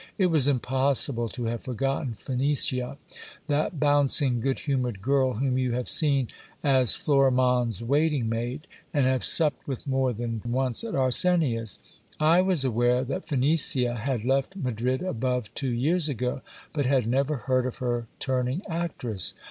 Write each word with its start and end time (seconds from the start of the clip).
It 0.17 0.31
was 0.31 0.47
impossible 0.47 1.29
to 1.29 1.43
have 1.45 1.61
forgotten 1.61 2.15
Phenicia, 2.15 2.97
that 3.45 3.79
bouncing 3.79 4.39
good 4.39 4.57
humoured 4.61 4.99
girl 4.99 5.35
whom 5.35 5.59
you 5.59 5.73
have 5.73 5.87
seen 5.87 6.27
as 6.63 6.95
Florimonde's 6.95 7.83
waiting 7.83 8.27
maid, 8.27 8.65
and 8.95 9.05
have 9.05 9.21
LAURA'S 9.21 9.27
STORY. 9.27 9.51
245 9.65 9.67
supped 9.67 9.67
with 9.67 9.87
more 9.87 10.11
than 10.11 10.41
once 10.43 10.83
at 10.83 10.95
Arsenia's. 10.95 11.77
I 12.19 12.41
was 12.41 12.65
aware 12.65 13.03
that 13.03 13.27
Phenicia 13.27 13.93
had 13.97 14.25
left 14.25 14.55
Madrid 14.55 15.03
above 15.03 15.53
two 15.53 15.69
years 15.69 16.09
ago, 16.09 16.41
but 16.73 16.87
had 16.87 17.05
never 17.05 17.35
heard 17.35 17.67
of 17.67 17.75
her 17.75 18.07
turning 18.17 18.63
actress. 18.67 19.35